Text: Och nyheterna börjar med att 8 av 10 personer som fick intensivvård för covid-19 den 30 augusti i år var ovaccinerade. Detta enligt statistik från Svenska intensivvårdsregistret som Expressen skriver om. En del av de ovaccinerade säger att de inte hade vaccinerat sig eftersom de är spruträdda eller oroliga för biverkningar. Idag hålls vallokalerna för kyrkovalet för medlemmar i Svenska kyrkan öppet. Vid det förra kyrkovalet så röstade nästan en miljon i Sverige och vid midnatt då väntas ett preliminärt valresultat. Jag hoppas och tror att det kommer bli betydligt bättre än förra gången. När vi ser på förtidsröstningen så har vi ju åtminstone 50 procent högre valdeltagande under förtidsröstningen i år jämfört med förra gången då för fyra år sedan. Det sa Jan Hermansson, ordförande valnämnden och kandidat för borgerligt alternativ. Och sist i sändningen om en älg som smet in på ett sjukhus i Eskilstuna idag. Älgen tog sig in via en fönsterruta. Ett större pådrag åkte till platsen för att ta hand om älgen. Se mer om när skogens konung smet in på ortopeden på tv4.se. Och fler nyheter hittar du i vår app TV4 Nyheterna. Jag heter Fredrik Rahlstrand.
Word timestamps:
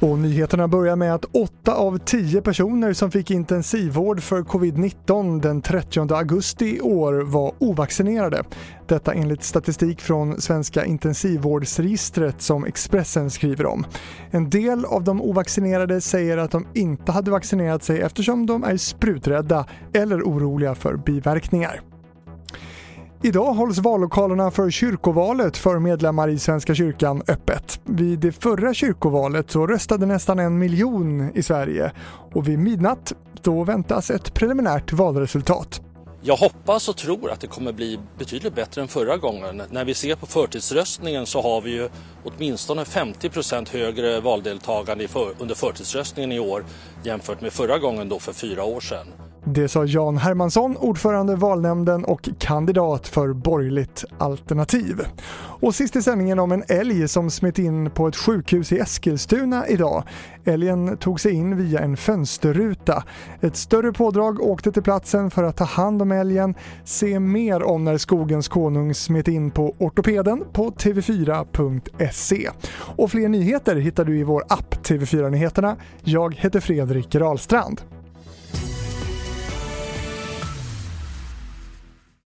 Och 0.00 0.18
nyheterna 0.18 0.68
börjar 0.68 0.96
med 0.96 1.14
att 1.14 1.24
8 1.24 1.74
av 1.74 1.98
10 1.98 2.42
personer 2.42 2.92
som 2.92 3.10
fick 3.10 3.30
intensivvård 3.30 4.20
för 4.20 4.42
covid-19 4.42 5.40
den 5.40 5.62
30 5.62 6.14
augusti 6.14 6.76
i 6.76 6.80
år 6.80 7.12
var 7.12 7.52
ovaccinerade. 7.58 8.44
Detta 8.86 9.12
enligt 9.12 9.42
statistik 9.42 10.00
från 10.00 10.40
Svenska 10.40 10.84
intensivvårdsregistret 10.84 12.42
som 12.42 12.64
Expressen 12.64 13.30
skriver 13.30 13.66
om. 13.66 13.86
En 14.30 14.50
del 14.50 14.84
av 14.84 15.04
de 15.04 15.22
ovaccinerade 15.22 16.00
säger 16.00 16.38
att 16.38 16.50
de 16.50 16.66
inte 16.74 17.12
hade 17.12 17.30
vaccinerat 17.30 17.82
sig 17.82 18.00
eftersom 18.00 18.46
de 18.46 18.64
är 18.64 18.76
spruträdda 18.76 19.66
eller 19.92 20.22
oroliga 20.22 20.74
för 20.74 20.96
biverkningar. 20.96 21.89
Idag 23.22 23.52
hålls 23.52 23.78
vallokalerna 23.78 24.50
för 24.50 24.70
kyrkovalet 24.70 25.56
för 25.56 25.78
medlemmar 25.78 26.28
i 26.28 26.38
Svenska 26.38 26.74
kyrkan 26.74 27.22
öppet. 27.28 27.80
Vid 27.84 28.18
det 28.18 28.32
förra 28.32 28.74
kyrkovalet 28.74 29.50
så 29.50 29.66
röstade 29.66 30.06
nästan 30.06 30.38
en 30.38 30.58
miljon 30.58 31.30
i 31.34 31.42
Sverige 31.42 31.92
och 32.34 32.48
vid 32.48 32.58
midnatt 32.58 33.12
då 33.42 33.64
väntas 33.64 34.10
ett 34.10 34.34
preliminärt 34.34 34.92
valresultat. 34.92 35.80
Jag 36.22 36.36
hoppas 36.36 36.88
och 36.88 36.96
tror 36.96 37.30
att 37.30 37.40
det 37.40 37.46
kommer 37.46 37.72
bli 37.72 37.98
betydligt 38.18 38.54
bättre 38.54 38.82
än 38.82 38.88
förra 38.88 39.16
gången. 39.16 39.62
När 39.70 39.84
vi 39.84 39.94
ser 39.94 40.16
på 40.16 40.26
förtidsröstningen 40.26 41.26
så 41.26 41.42
har 41.42 41.60
vi 41.60 41.70
ju 41.70 41.88
åtminstone 42.24 42.84
50 42.84 43.28
procent 43.28 43.68
högre 43.68 44.20
valdeltagande 44.20 45.08
under 45.38 45.54
förtidsröstningen 45.54 46.32
i 46.32 46.40
år 46.40 46.64
jämfört 47.04 47.40
med 47.40 47.52
förra 47.52 47.78
gången 47.78 48.08
då 48.08 48.18
för 48.18 48.32
fyra 48.32 48.64
år 48.64 48.80
sedan. 48.80 49.06
Det 49.44 49.68
sa 49.68 49.84
Jan 49.84 50.16
Hermansson, 50.16 50.76
ordförande 50.76 51.36
valnämnden 51.36 52.04
och 52.04 52.28
kandidat 52.38 53.08
för 53.08 53.32
borgerligt 53.32 54.04
alternativ. 54.18 55.00
Och 55.60 55.74
sist 55.74 55.96
i 55.96 56.02
sändningen 56.02 56.38
om 56.38 56.52
en 56.52 56.64
älg 56.68 57.08
som 57.08 57.30
smet 57.30 57.58
in 57.58 57.90
på 57.90 58.08
ett 58.08 58.16
sjukhus 58.16 58.72
i 58.72 58.78
Eskilstuna 58.78 59.68
idag. 59.68 60.04
Älgen 60.44 60.96
tog 60.96 61.20
sig 61.20 61.32
in 61.32 61.56
via 61.56 61.80
en 61.80 61.96
fönsterruta. 61.96 63.04
Ett 63.40 63.56
större 63.56 63.92
pådrag 63.92 64.40
åkte 64.40 64.72
till 64.72 64.82
platsen 64.82 65.30
för 65.30 65.42
att 65.42 65.56
ta 65.56 65.64
hand 65.64 66.02
om 66.02 66.12
älgen. 66.12 66.54
Se 66.84 67.20
mer 67.20 67.62
om 67.62 67.84
när 67.84 67.98
skogens 67.98 68.48
konung 68.48 68.94
smet 68.94 69.28
in 69.28 69.50
på 69.50 69.74
ortopeden 69.78 70.44
på 70.52 70.70
tv4.se. 70.70 72.50
Och 72.96 73.10
fler 73.10 73.28
nyheter 73.28 73.76
hittar 73.76 74.04
du 74.04 74.18
i 74.18 74.22
vår 74.22 74.44
app 74.48 74.74
TV4 74.74 75.30
Nyheterna. 75.30 75.76
Jag 76.02 76.34
heter 76.34 76.60
Fredrik 76.60 77.14
Rahlstrand. 77.14 77.80